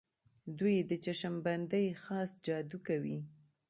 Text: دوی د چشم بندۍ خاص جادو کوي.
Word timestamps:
دوی 0.59 0.75
د 0.89 0.91
چشم 1.05 1.35
بندۍ 1.45 1.87
خاص 2.03 2.29
جادو 2.45 2.77
کوي. 2.87 3.17